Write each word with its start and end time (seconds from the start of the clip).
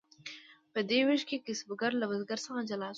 په 0.73 0.79
دې 0.89 0.99
ویش 1.07 1.23
کې 1.29 1.37
کسبګر 1.47 1.91
له 1.97 2.05
بزګر 2.09 2.39
څخه 2.45 2.59
جلا 2.69 2.87
شو. 2.89 2.89